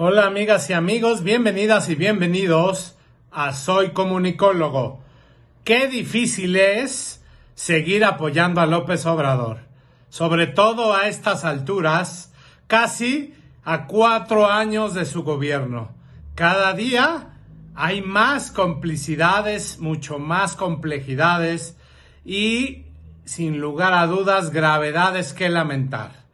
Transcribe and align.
Hola 0.00 0.26
amigas 0.26 0.70
y 0.70 0.74
amigos, 0.74 1.24
bienvenidas 1.24 1.88
y 1.88 1.96
bienvenidos 1.96 2.96
a 3.32 3.52
Soy 3.52 3.90
Comunicólogo. 3.90 5.02
Qué 5.64 5.88
difícil 5.88 6.54
es 6.54 7.24
seguir 7.56 8.04
apoyando 8.04 8.60
a 8.60 8.66
López 8.66 9.06
Obrador, 9.06 9.58
sobre 10.08 10.46
todo 10.46 10.94
a 10.94 11.08
estas 11.08 11.44
alturas, 11.44 12.32
casi 12.68 13.34
a 13.64 13.88
cuatro 13.88 14.46
años 14.46 14.94
de 14.94 15.04
su 15.04 15.24
gobierno. 15.24 15.90
Cada 16.36 16.74
día 16.74 17.30
hay 17.74 18.00
más 18.00 18.52
complicidades, 18.52 19.80
mucho 19.80 20.20
más 20.20 20.54
complejidades 20.54 21.76
y, 22.24 22.84
sin 23.24 23.58
lugar 23.58 23.94
a 23.94 24.06
dudas, 24.06 24.52
gravedades 24.52 25.32
que 25.32 25.48
lamentar. 25.48 26.27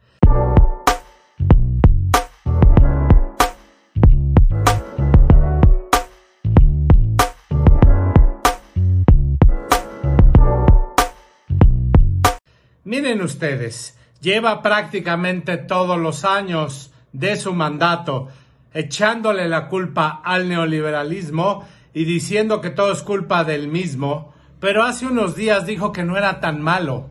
Ustedes, 13.21 13.97
lleva 14.21 14.61
prácticamente 14.61 15.57
todos 15.57 15.99
los 15.99 16.25
años 16.25 16.91
de 17.13 17.35
su 17.35 17.53
mandato 17.53 18.29
echándole 18.75 19.47
la 19.47 19.69
culpa 19.69 20.21
al 20.23 20.49
neoliberalismo 20.49 21.65
y 21.93 22.03
diciendo 22.03 22.59
que 22.59 22.69
todo 22.69 22.91
es 22.91 23.01
culpa 23.01 23.45
del 23.45 23.69
mismo, 23.69 24.33
pero 24.59 24.83
hace 24.83 25.05
unos 25.05 25.35
días 25.35 25.65
dijo 25.65 25.93
que 25.93 26.03
no 26.03 26.17
era 26.17 26.41
tan 26.41 26.61
malo. 26.61 27.09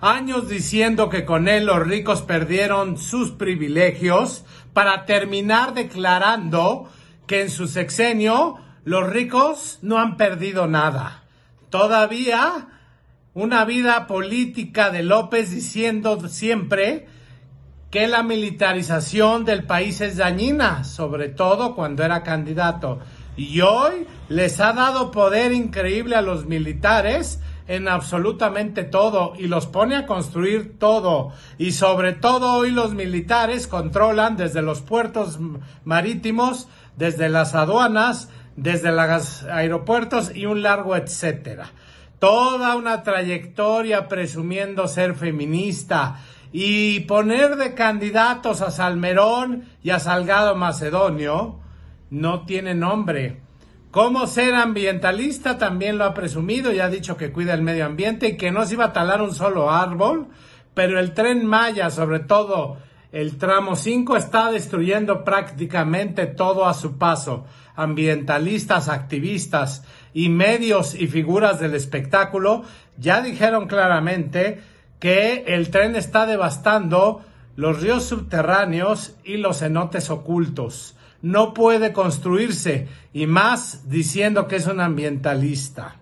Años 0.00 0.48
diciendo 0.48 1.08
que 1.08 1.24
con 1.24 1.48
él 1.48 1.66
los 1.66 1.84
ricos 1.84 2.22
perdieron 2.22 2.96
sus 2.96 3.32
privilegios 3.32 4.44
para 4.72 5.04
terminar 5.04 5.74
declarando 5.74 6.88
que 7.26 7.42
en 7.42 7.50
su 7.50 7.66
sexenio 7.66 8.58
los 8.84 9.08
ricos 9.08 9.78
no 9.82 9.98
han 9.98 10.16
perdido 10.16 10.68
nada. 10.68 11.24
Todavía 11.70 12.68
una 13.34 13.64
vida 13.64 14.06
política 14.06 14.90
de 14.90 15.02
López 15.02 15.50
diciendo 15.50 16.28
siempre 16.28 17.06
que 17.90 18.06
la 18.06 18.22
militarización 18.22 19.44
del 19.44 19.64
país 19.64 20.00
es 20.00 20.16
dañina, 20.16 20.84
sobre 20.84 21.28
todo 21.28 21.74
cuando 21.74 22.04
era 22.04 22.22
candidato. 22.22 23.00
Y 23.36 23.60
hoy 23.60 24.06
les 24.28 24.60
ha 24.60 24.72
dado 24.72 25.10
poder 25.10 25.52
increíble 25.52 26.14
a 26.14 26.22
los 26.22 26.46
militares 26.46 27.40
en 27.66 27.88
absolutamente 27.88 28.84
todo 28.84 29.32
y 29.36 29.48
los 29.48 29.66
pone 29.66 29.96
a 29.96 30.06
construir 30.06 30.78
todo. 30.78 31.32
Y 31.58 31.72
sobre 31.72 32.12
todo 32.12 32.52
hoy 32.52 32.70
los 32.70 32.94
militares 32.94 33.66
controlan 33.66 34.36
desde 34.36 34.62
los 34.62 34.80
puertos 34.80 35.40
marítimos, 35.84 36.68
desde 36.96 37.28
las 37.28 37.56
aduanas, 37.56 38.28
desde 38.54 38.92
los 38.92 39.42
aeropuertos 39.44 40.34
y 40.34 40.46
un 40.46 40.62
largo 40.62 40.94
etcétera 40.94 41.72
toda 42.18 42.76
una 42.76 43.02
trayectoria 43.02 44.08
presumiendo 44.08 44.88
ser 44.88 45.14
feminista 45.14 46.20
y 46.52 47.00
poner 47.00 47.56
de 47.56 47.74
candidatos 47.74 48.60
a 48.62 48.70
Salmerón 48.70 49.64
y 49.82 49.90
a 49.90 49.98
Salgado 49.98 50.54
Macedonio 50.54 51.58
no 52.10 52.46
tiene 52.46 52.74
nombre. 52.74 53.40
Cómo 53.90 54.26
ser 54.26 54.54
ambientalista 54.54 55.58
también 55.58 55.98
lo 55.98 56.04
ha 56.04 56.14
presumido 56.14 56.72
y 56.72 56.80
ha 56.80 56.88
dicho 56.88 57.16
que 57.16 57.32
cuida 57.32 57.54
el 57.54 57.62
medio 57.62 57.86
ambiente 57.86 58.28
y 58.28 58.36
que 58.36 58.50
no 58.50 58.64
se 58.66 58.74
iba 58.74 58.86
a 58.86 58.92
talar 58.92 59.22
un 59.22 59.34
solo 59.34 59.70
árbol, 59.70 60.28
pero 60.74 60.98
el 60.98 61.12
tren 61.12 61.46
Maya, 61.46 61.90
sobre 61.90 62.20
todo 62.20 62.78
el 63.12 63.36
tramo 63.36 63.76
5, 63.76 64.16
está 64.16 64.50
destruyendo 64.50 65.22
prácticamente 65.22 66.26
todo 66.26 66.66
a 66.66 66.74
su 66.74 66.98
paso. 66.98 67.46
Ambientalistas, 67.76 68.88
activistas, 68.88 69.84
y 70.14 70.28
medios 70.30 70.94
y 70.94 71.08
figuras 71.08 71.60
del 71.60 71.74
espectáculo 71.74 72.62
ya 72.96 73.20
dijeron 73.20 73.66
claramente 73.66 74.62
que 75.00 75.44
el 75.48 75.70
tren 75.70 75.96
está 75.96 76.24
devastando 76.24 77.22
los 77.56 77.82
ríos 77.82 78.04
subterráneos 78.04 79.16
y 79.24 79.36
los 79.36 79.58
cenotes 79.58 80.08
ocultos. 80.08 80.96
No 81.20 81.52
puede 81.52 81.92
construirse 81.92 82.88
y 83.12 83.26
más 83.26 83.90
diciendo 83.90 84.46
que 84.46 84.56
es 84.56 84.66
un 84.66 84.80
ambientalista. 84.80 85.96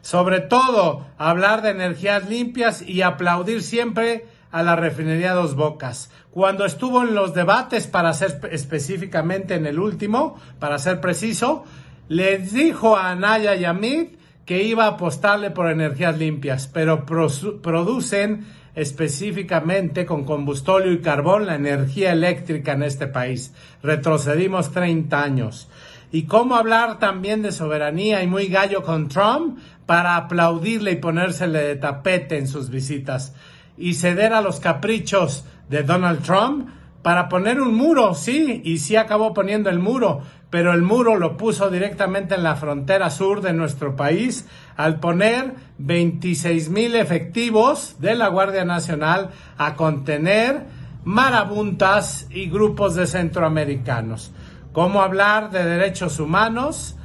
Sobre 0.00 0.40
todo, 0.40 1.06
hablar 1.16 1.62
de 1.62 1.70
energías 1.70 2.28
limpias 2.28 2.82
y 2.82 3.02
aplaudir 3.02 3.62
siempre 3.62 4.26
a 4.50 4.62
la 4.62 4.74
refinería 4.74 5.32
Dos 5.32 5.54
Bocas. 5.54 6.10
Cuando 6.32 6.64
estuvo 6.64 7.02
en 7.02 7.14
los 7.14 7.34
debates, 7.34 7.86
para 7.86 8.12
ser 8.12 8.40
específicamente 8.50 9.54
en 9.54 9.66
el 9.66 9.78
último, 9.78 10.40
para 10.58 10.78
ser 10.78 11.00
preciso, 11.00 11.64
les 12.12 12.52
dijo 12.52 12.94
a 12.94 13.10
Anaya 13.10 13.56
y 13.56 13.64
a 13.64 13.72
Mid 13.72 14.08
que 14.44 14.62
iba 14.64 14.84
a 14.84 14.88
apostarle 14.88 15.50
por 15.50 15.70
energías 15.70 16.18
limpias, 16.18 16.66
pero 16.66 17.06
producen 17.06 18.44
específicamente 18.74 20.04
con 20.04 20.24
combustóleo 20.24 20.92
y 20.92 21.00
carbón 21.00 21.46
la 21.46 21.54
energía 21.54 22.12
eléctrica 22.12 22.72
en 22.72 22.82
este 22.82 23.06
país. 23.06 23.54
Retrocedimos 23.82 24.72
30 24.72 25.22
años. 25.22 25.70
Y 26.10 26.24
cómo 26.24 26.56
hablar 26.56 26.98
también 26.98 27.40
de 27.40 27.50
soberanía 27.50 28.22
y 28.22 28.26
muy 28.26 28.48
gallo 28.48 28.82
con 28.82 29.08
Trump 29.08 29.58
para 29.86 30.16
aplaudirle 30.16 30.92
y 30.92 30.96
ponérsele 30.96 31.60
de 31.60 31.76
tapete 31.76 32.36
en 32.36 32.46
sus 32.46 32.68
visitas 32.68 33.34
y 33.78 33.94
ceder 33.94 34.34
a 34.34 34.42
los 34.42 34.60
caprichos 34.60 35.46
de 35.70 35.82
Donald 35.82 36.22
Trump 36.22 36.68
para 37.02 37.28
poner 37.28 37.60
un 37.60 37.74
muro, 37.74 38.14
sí, 38.14 38.62
y 38.64 38.78
sí 38.78 38.96
acabó 38.96 39.34
poniendo 39.34 39.70
el 39.70 39.80
muro, 39.80 40.22
pero 40.50 40.72
el 40.72 40.82
muro 40.82 41.16
lo 41.16 41.36
puso 41.36 41.68
directamente 41.68 42.34
en 42.34 42.44
la 42.44 42.56
frontera 42.56 43.10
sur 43.10 43.40
de 43.40 43.52
nuestro 43.52 43.96
país 43.96 44.46
al 44.76 45.00
poner 45.00 45.54
26 45.78 46.68
mil 46.70 46.94
efectivos 46.94 47.96
de 47.98 48.14
la 48.14 48.28
Guardia 48.28 48.64
Nacional 48.64 49.30
a 49.58 49.74
contener 49.74 50.66
marabuntas 51.04 52.28
y 52.30 52.48
grupos 52.48 52.94
de 52.94 53.06
centroamericanos. 53.06 54.32
¿Cómo 54.72 55.02
hablar 55.02 55.50
de 55.50 55.64
derechos 55.64 56.20
humanos 56.20 56.96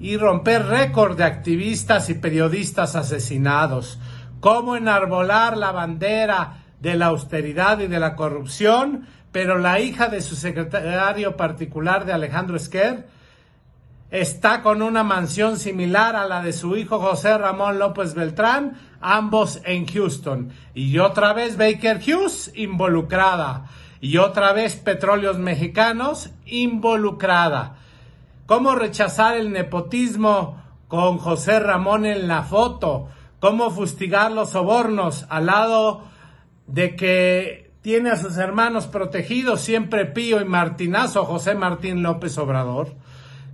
y 0.00 0.16
romper 0.16 0.66
récord 0.66 1.16
de 1.16 1.24
activistas 1.24 2.10
y 2.10 2.14
periodistas 2.14 2.96
asesinados? 2.96 4.00
¿Cómo 4.40 4.76
enarbolar 4.76 5.56
la 5.56 5.72
bandera 5.72 6.65
de 6.80 6.94
la 6.94 7.06
austeridad 7.06 7.80
y 7.80 7.86
de 7.86 8.00
la 8.00 8.16
corrupción 8.16 9.06
pero 9.36 9.58
la 9.58 9.80
hija 9.80 10.08
de 10.08 10.22
su 10.22 10.34
secretario 10.34 11.36
particular 11.36 12.06
de 12.06 12.14
Alejandro 12.14 12.56
Esquer 12.56 13.06
está 14.10 14.62
con 14.62 14.80
una 14.80 15.02
mansión 15.02 15.58
similar 15.58 16.16
a 16.16 16.26
la 16.26 16.40
de 16.40 16.54
su 16.54 16.74
hijo 16.74 16.98
José 17.00 17.36
Ramón 17.36 17.78
López 17.78 18.14
Beltrán, 18.14 18.78
ambos 18.98 19.60
en 19.66 19.86
Houston. 19.88 20.52
Y 20.72 21.00
otra 21.00 21.34
vez 21.34 21.58
Baker 21.58 21.98
Hughes 21.98 22.50
involucrada. 22.54 23.66
Y 24.00 24.16
otra 24.16 24.54
vez 24.54 24.76
Petróleos 24.76 25.36
Mexicanos 25.36 26.30
involucrada. 26.46 27.76
¿Cómo 28.46 28.74
rechazar 28.74 29.36
el 29.36 29.52
nepotismo 29.52 30.62
con 30.88 31.18
José 31.18 31.60
Ramón 31.60 32.06
en 32.06 32.26
la 32.26 32.42
foto? 32.42 33.08
¿Cómo 33.38 33.70
fustigar 33.70 34.32
los 34.32 34.48
sobornos 34.48 35.26
al 35.28 35.44
lado 35.44 36.15
de 36.66 36.96
que 36.96 37.70
tiene 37.82 38.10
a 38.10 38.16
sus 38.16 38.36
hermanos 38.36 38.86
protegidos, 38.88 39.60
siempre 39.60 40.06
Pío 40.06 40.40
y 40.40 40.44
Martinazo, 40.44 41.24
José 41.24 41.54
Martín 41.54 42.02
López 42.02 42.36
Obrador. 42.38 42.94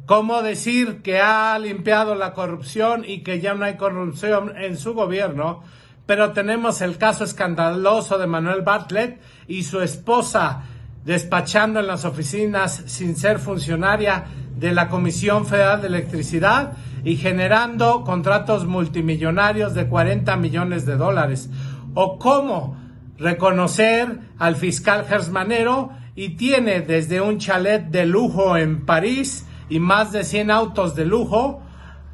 ¿Cómo 0.06 0.42
decir 0.42 1.02
que 1.02 1.20
ha 1.20 1.58
limpiado 1.58 2.14
la 2.14 2.32
corrupción 2.32 3.04
y 3.06 3.22
que 3.22 3.40
ya 3.40 3.54
no 3.54 3.64
hay 3.64 3.76
corrupción 3.76 4.56
en 4.56 4.76
su 4.76 4.94
gobierno? 4.94 5.62
Pero 6.06 6.32
tenemos 6.32 6.80
el 6.80 6.98
caso 6.98 7.24
escandaloso 7.24 8.18
de 8.18 8.26
Manuel 8.26 8.62
Bartlett 8.62 9.20
y 9.46 9.62
su 9.62 9.80
esposa 9.80 10.62
despachando 11.04 11.80
en 11.80 11.86
las 11.86 12.04
oficinas 12.04 12.82
sin 12.86 13.16
ser 13.16 13.38
funcionaria 13.38 14.24
de 14.56 14.72
la 14.72 14.88
Comisión 14.88 15.46
Federal 15.46 15.80
de 15.80 15.88
Electricidad 15.88 16.72
y 17.04 17.16
generando 17.16 18.02
contratos 18.04 18.66
multimillonarios 18.66 19.74
de 19.74 19.88
40 19.88 20.36
millones 20.36 20.86
de 20.86 20.96
dólares. 20.96 21.50
¿O 21.94 22.18
cómo 22.18 22.81
reconocer 23.18 24.18
al 24.38 24.56
fiscal 24.56 25.04
Gersmanero 25.06 25.90
y 26.14 26.30
tiene 26.30 26.80
desde 26.80 27.20
un 27.20 27.38
chalet 27.38 27.84
de 27.84 28.06
lujo 28.06 28.56
en 28.56 28.84
París 28.84 29.46
y 29.68 29.78
más 29.78 30.12
de 30.12 30.24
100 30.24 30.50
autos 30.50 30.94
de 30.94 31.06
lujo 31.06 31.62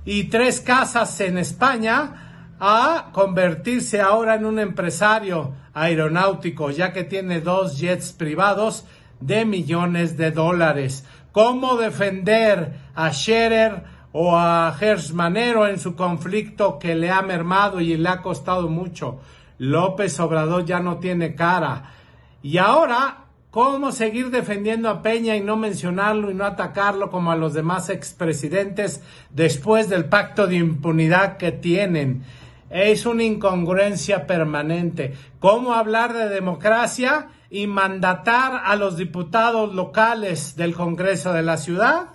y 0.04 0.24
tres 0.24 0.60
casas 0.60 1.20
en 1.20 1.38
España 1.38 2.56
a 2.60 3.10
convertirse 3.12 4.00
ahora 4.00 4.34
en 4.34 4.44
un 4.44 4.58
empresario 4.58 5.54
aeronáutico 5.74 6.70
ya 6.70 6.92
que 6.92 7.04
tiene 7.04 7.40
dos 7.40 7.78
jets 7.78 8.12
privados 8.12 8.84
de 9.20 9.44
millones 9.44 10.16
de 10.16 10.30
dólares. 10.30 11.04
¿Cómo 11.32 11.76
defender 11.76 12.74
a 12.94 13.12
Scherer 13.12 13.84
o 14.12 14.36
a 14.36 14.74
Gersmanero 14.78 15.66
en 15.66 15.78
su 15.78 15.94
conflicto 15.94 16.78
que 16.78 16.94
le 16.94 17.10
ha 17.10 17.22
mermado 17.22 17.80
y 17.80 17.96
le 17.96 18.08
ha 18.08 18.22
costado 18.22 18.68
mucho? 18.68 19.20
López 19.58 20.18
Obrador 20.20 20.64
ya 20.64 20.80
no 20.80 20.98
tiene 20.98 21.34
cara. 21.34 21.92
Y 22.42 22.58
ahora 22.58 23.28
¿Cómo 23.50 23.92
seguir 23.92 24.30
defendiendo 24.30 24.90
a 24.90 25.00
Peña 25.00 25.34
y 25.34 25.40
no 25.40 25.56
mencionarlo 25.56 26.30
y 26.30 26.34
no 26.34 26.44
atacarlo 26.44 27.10
como 27.10 27.32
a 27.32 27.36
los 27.36 27.54
demás 27.54 27.88
expresidentes 27.88 29.02
después 29.30 29.88
del 29.88 30.04
pacto 30.04 30.46
de 30.46 30.56
impunidad 30.56 31.38
que 31.38 31.50
tienen? 31.50 32.24
Es 32.68 33.06
una 33.06 33.22
incongruencia 33.22 34.26
permanente. 34.26 35.14
¿Cómo 35.38 35.72
hablar 35.72 36.12
de 36.12 36.28
democracia 36.28 37.28
y 37.48 37.66
mandatar 37.66 38.60
a 38.66 38.76
los 38.76 38.98
diputados 38.98 39.74
locales 39.74 40.54
del 40.54 40.74
Congreso 40.74 41.32
de 41.32 41.42
la 41.42 41.56
ciudad 41.56 42.08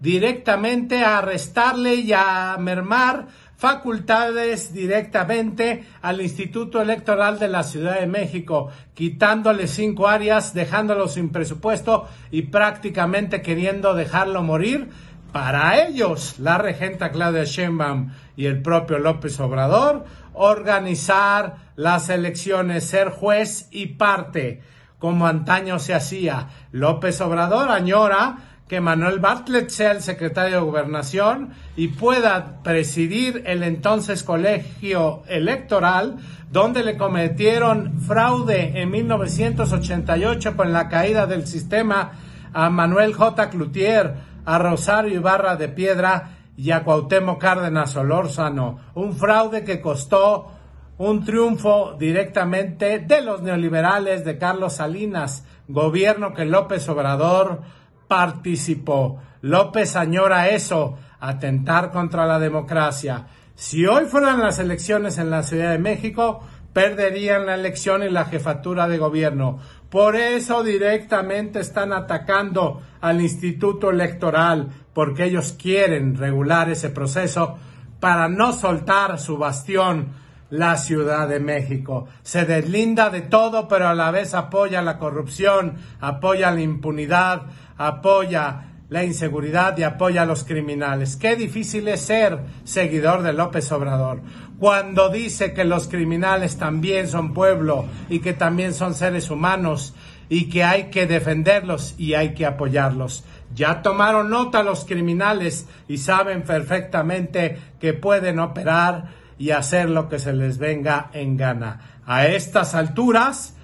directamente 0.00 1.04
a 1.04 1.18
arrestarle 1.18 1.96
y 1.96 2.14
a 2.14 2.56
mermar 2.58 3.26
facultades 3.58 4.72
directamente 4.72 5.84
al 6.00 6.20
Instituto 6.20 6.80
Electoral 6.80 7.40
de 7.40 7.48
la 7.48 7.64
Ciudad 7.64 7.98
de 7.98 8.06
México, 8.06 8.70
quitándole 8.94 9.66
cinco 9.66 10.06
áreas, 10.06 10.54
dejándolo 10.54 11.08
sin 11.08 11.30
presupuesto 11.30 12.06
y 12.30 12.42
prácticamente 12.42 13.42
queriendo 13.42 13.94
dejarlo 13.94 14.44
morir. 14.44 14.88
Para 15.32 15.84
ellos, 15.84 16.38
la 16.38 16.56
regenta 16.56 17.10
Claudia 17.10 17.44
Sheinbaum 17.44 18.12
y 18.36 18.46
el 18.46 18.62
propio 18.62 19.00
López 19.00 19.38
Obrador, 19.40 20.04
organizar 20.34 21.56
las 21.74 22.08
elecciones, 22.10 22.84
ser 22.84 23.10
juez 23.10 23.66
y 23.72 23.86
parte, 23.86 24.62
como 25.00 25.26
antaño 25.26 25.80
se 25.80 25.94
hacía. 25.94 26.48
López 26.70 27.20
Obrador 27.20 27.70
añora 27.70 28.47
que 28.68 28.80
Manuel 28.80 29.18
Bartlett 29.18 29.70
sea 29.70 29.92
el 29.92 30.02
secretario 30.02 30.56
de 30.56 30.62
Gobernación 30.62 31.54
y 31.74 31.88
pueda 31.88 32.62
presidir 32.62 33.42
el 33.46 33.62
entonces 33.62 34.22
colegio 34.22 35.22
electoral 35.26 36.18
donde 36.52 36.82
le 36.82 36.96
cometieron 36.96 37.98
fraude 38.00 38.80
en 38.80 38.90
1988 38.90 40.56
con 40.56 40.72
la 40.72 40.88
caída 40.88 41.26
del 41.26 41.46
sistema 41.46 42.12
a 42.52 42.70
Manuel 42.70 43.14
J. 43.14 43.50
Cloutier, 43.50 44.14
a 44.44 44.58
Rosario 44.58 45.14
Ibarra 45.14 45.56
de 45.56 45.68
Piedra 45.68 46.36
y 46.56 46.70
a 46.70 46.84
Cuauhtémoc 46.84 47.40
Cárdenas 47.40 47.90
Solórzano. 47.90 48.78
Un 48.94 49.14
fraude 49.14 49.64
que 49.64 49.80
costó 49.80 50.52
un 50.96 51.24
triunfo 51.24 51.94
directamente 51.98 52.98
de 52.98 53.20
los 53.22 53.42
neoliberales 53.42 54.24
de 54.24 54.38
Carlos 54.38 54.74
Salinas, 54.74 55.44
gobierno 55.68 56.34
que 56.34 56.44
López 56.44 56.88
Obrador 56.88 57.62
participó. 58.08 59.20
López 59.42 59.94
añora 59.94 60.48
eso, 60.48 60.98
atentar 61.20 61.92
contra 61.92 62.26
la 62.26 62.38
democracia. 62.38 63.26
Si 63.54 63.86
hoy 63.86 64.06
fueran 64.06 64.40
las 64.40 64.58
elecciones 64.58 65.18
en 65.18 65.30
la 65.30 65.42
Ciudad 65.42 65.70
de 65.70 65.78
México, 65.78 66.40
perderían 66.72 67.46
la 67.46 67.54
elección 67.54 68.02
y 68.02 68.08
la 68.08 68.24
jefatura 68.24 68.88
de 68.88 68.98
gobierno. 68.98 69.58
Por 69.90 70.16
eso 70.16 70.62
directamente 70.62 71.60
están 71.60 71.92
atacando 71.92 72.82
al 73.00 73.20
Instituto 73.20 73.90
Electoral, 73.90 74.68
porque 74.92 75.24
ellos 75.24 75.56
quieren 75.60 76.16
regular 76.16 76.68
ese 76.70 76.90
proceso 76.90 77.58
para 78.00 78.28
no 78.28 78.52
soltar 78.52 79.18
su 79.18 79.38
bastión, 79.38 80.08
la 80.50 80.76
Ciudad 80.76 81.28
de 81.28 81.40
México. 81.40 82.06
Se 82.22 82.44
deslinda 82.44 83.10
de 83.10 83.22
todo, 83.22 83.68
pero 83.68 83.88
a 83.88 83.94
la 83.94 84.10
vez 84.10 84.34
apoya 84.34 84.80
la 84.82 84.98
corrupción, 84.98 85.76
apoya 86.00 86.50
la 86.50 86.60
impunidad, 86.60 87.42
apoya 87.78 88.64
la 88.90 89.04
inseguridad 89.04 89.76
y 89.78 89.82
apoya 89.82 90.22
a 90.22 90.26
los 90.26 90.44
criminales. 90.44 91.16
Qué 91.16 91.36
difícil 91.36 91.88
es 91.88 92.02
ser 92.02 92.40
seguidor 92.64 93.22
de 93.22 93.32
López 93.32 93.70
Obrador 93.72 94.20
cuando 94.58 95.08
dice 95.08 95.52
que 95.52 95.64
los 95.64 95.88
criminales 95.88 96.56
también 96.56 97.06
son 97.06 97.32
pueblo 97.32 97.86
y 98.08 98.20
que 98.20 98.32
también 98.32 98.74
son 98.74 98.94
seres 98.94 99.30
humanos 99.30 99.94
y 100.28 100.48
que 100.48 100.64
hay 100.64 100.84
que 100.84 101.06
defenderlos 101.06 101.94
y 101.98 102.14
hay 102.14 102.34
que 102.34 102.44
apoyarlos. 102.44 103.24
Ya 103.54 103.82
tomaron 103.82 104.30
nota 104.30 104.62
los 104.62 104.84
criminales 104.84 105.66
y 105.86 105.98
saben 105.98 106.42
perfectamente 106.42 107.58
que 107.80 107.94
pueden 107.94 108.38
operar 108.38 109.16
y 109.38 109.50
hacer 109.50 109.88
lo 109.88 110.08
que 110.08 110.18
se 110.18 110.32
les 110.32 110.58
venga 110.58 111.10
en 111.12 111.36
gana. 111.36 112.00
A 112.04 112.26
estas 112.26 112.74
alturas, 112.74 113.54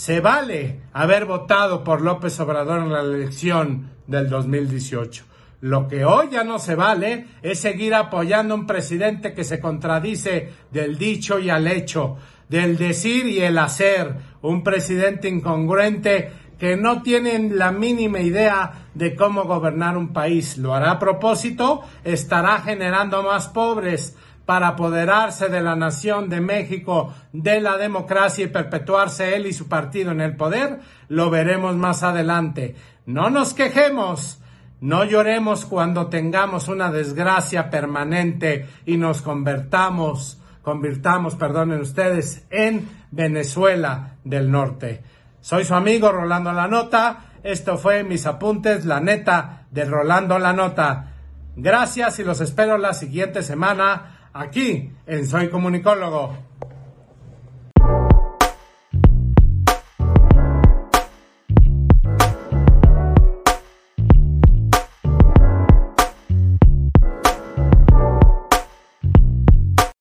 se 0.00 0.20
vale 0.20 0.80
haber 0.94 1.26
votado 1.26 1.84
por 1.84 2.00
López 2.00 2.40
Obrador 2.40 2.78
en 2.78 2.90
la 2.90 3.02
elección 3.02 3.90
del 4.06 4.30
2018. 4.30 5.26
Lo 5.60 5.88
que 5.88 6.06
hoy 6.06 6.28
ya 6.32 6.42
no 6.42 6.58
se 6.58 6.74
vale 6.74 7.26
es 7.42 7.60
seguir 7.60 7.94
apoyando 7.94 8.54
a 8.54 8.56
un 8.56 8.66
presidente 8.66 9.34
que 9.34 9.44
se 9.44 9.60
contradice 9.60 10.54
del 10.70 10.96
dicho 10.96 11.38
y 11.38 11.50
al 11.50 11.66
hecho, 11.66 12.16
del 12.48 12.78
decir 12.78 13.26
y 13.26 13.40
el 13.40 13.58
hacer, 13.58 14.14
un 14.40 14.64
presidente 14.64 15.28
incongruente 15.28 16.32
que 16.58 16.78
no 16.78 17.02
tiene 17.02 17.50
la 17.50 17.70
mínima 17.70 18.20
idea 18.20 18.86
de 18.94 19.14
cómo 19.14 19.44
gobernar 19.44 19.98
un 19.98 20.14
país. 20.14 20.56
Lo 20.56 20.72
hará 20.72 20.92
a 20.92 20.98
propósito, 20.98 21.82
estará 22.04 22.62
generando 22.62 23.22
más 23.22 23.48
pobres, 23.48 24.16
para 24.50 24.66
apoderarse 24.66 25.48
de 25.48 25.60
la 25.60 25.76
nación 25.76 26.28
de 26.28 26.40
México, 26.40 27.14
de 27.32 27.60
la 27.60 27.76
democracia 27.76 28.46
y 28.46 28.48
perpetuarse 28.48 29.36
él 29.36 29.46
y 29.46 29.52
su 29.52 29.68
partido 29.68 30.10
en 30.10 30.20
el 30.20 30.34
poder, 30.34 30.80
lo 31.06 31.30
veremos 31.30 31.76
más 31.76 32.02
adelante. 32.02 32.74
No 33.06 33.30
nos 33.30 33.54
quejemos, 33.54 34.42
no 34.80 35.04
lloremos 35.04 35.66
cuando 35.66 36.08
tengamos 36.08 36.66
una 36.66 36.90
desgracia 36.90 37.70
permanente 37.70 38.66
y 38.86 38.96
nos 38.96 39.22
convertamos, 39.22 40.42
convirtamos, 40.62 41.36
perdonen 41.36 41.80
ustedes, 41.80 42.44
en 42.50 42.88
Venezuela 43.12 44.16
del 44.24 44.50
Norte. 44.50 45.04
Soy 45.40 45.62
su 45.62 45.76
amigo 45.76 46.10
Rolando 46.10 46.52
La 46.52 46.66
Nota. 46.66 47.26
Esto 47.44 47.78
fue 47.78 48.02
mis 48.02 48.26
apuntes, 48.26 48.84
la 48.84 48.98
neta 48.98 49.66
de 49.70 49.84
Rolando 49.84 50.40
La 50.40 50.52
Nota. 50.52 51.12
Gracias 51.54 52.18
y 52.18 52.24
los 52.24 52.40
espero 52.40 52.78
la 52.78 52.94
siguiente 52.94 53.44
semana 53.44 54.16
aquí 54.32 54.90
en 55.06 55.26
Soy 55.26 55.48
Comunicólogo. 55.48 56.36